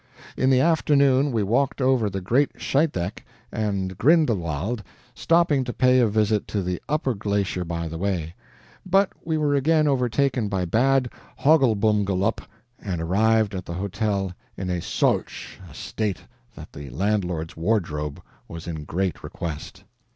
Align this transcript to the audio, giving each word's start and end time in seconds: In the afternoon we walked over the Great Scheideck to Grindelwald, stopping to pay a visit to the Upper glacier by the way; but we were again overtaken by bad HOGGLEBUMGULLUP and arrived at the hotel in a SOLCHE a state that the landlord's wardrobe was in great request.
In 0.35 0.49
the 0.49 0.59
afternoon 0.61 1.31
we 1.31 1.43
walked 1.43 1.79
over 1.79 2.09
the 2.09 2.21
Great 2.21 2.53
Scheideck 2.55 3.23
to 3.53 3.95
Grindelwald, 3.99 4.81
stopping 5.13 5.63
to 5.63 5.71
pay 5.73 5.99
a 5.99 6.07
visit 6.07 6.47
to 6.47 6.63
the 6.63 6.81
Upper 6.89 7.13
glacier 7.13 7.63
by 7.63 7.87
the 7.87 7.99
way; 7.99 8.33
but 8.83 9.11
we 9.23 9.37
were 9.37 9.53
again 9.53 9.87
overtaken 9.87 10.47
by 10.49 10.65
bad 10.65 11.11
HOGGLEBUMGULLUP 11.41 12.41
and 12.79 12.99
arrived 12.99 13.53
at 13.53 13.65
the 13.67 13.75
hotel 13.75 14.33
in 14.57 14.71
a 14.71 14.81
SOLCHE 14.81 15.59
a 15.69 15.73
state 15.75 16.23
that 16.55 16.73
the 16.73 16.89
landlord's 16.89 17.55
wardrobe 17.55 18.19
was 18.47 18.65
in 18.65 18.85
great 18.85 19.21
request. 19.21 19.83